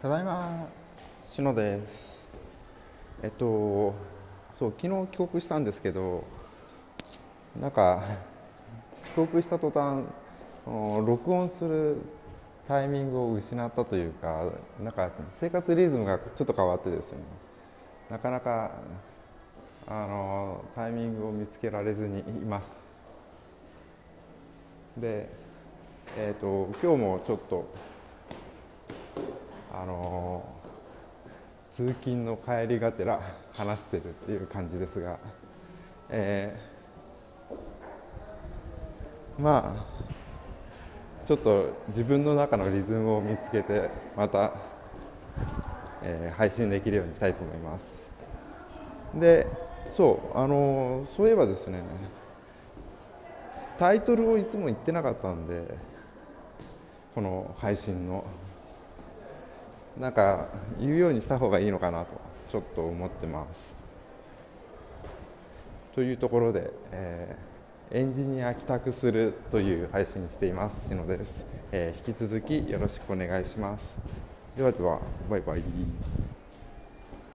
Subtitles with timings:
[0.00, 0.68] ただいま、
[1.24, 2.24] しのです。
[3.20, 3.92] えっと、
[4.52, 6.22] そう、昨日帰国したんですけど、
[7.60, 8.00] なんか、
[9.16, 10.04] 帰国した途端、
[11.04, 11.96] 録音する
[12.68, 14.44] タイミングを失ったというか、
[14.80, 17.18] なんか生活リズムがちょっと変わってですね、
[18.08, 18.70] なかなか
[19.88, 22.80] あのタイミングを見つけられずにいます。
[24.96, 25.28] で、
[26.16, 27.66] えーと今日もちょっと
[29.88, 30.44] の
[31.72, 33.20] 通勤の帰りがてら
[33.56, 35.18] 話してるっていう感じですが、
[36.10, 44.52] えー、まあちょっと自分の中のリズムを見つけてまた、
[46.02, 48.08] えー、配信できるようにしたいと思います。
[49.14, 49.46] で
[49.90, 51.82] そうあのそういえばですね
[53.78, 55.62] タイトルをいつも言ってなかったんで
[57.14, 58.24] この配信の
[59.98, 60.46] なんか
[60.78, 62.20] 言うようにした方がいいのかなと
[62.50, 63.74] ちょっと思ってます。
[65.94, 73.96] というところで、えー、エンジニア帰宅するという配信しています篠です、えー、引き続きよろしくお願いします。
[74.56, 75.62] ではではバイバイ。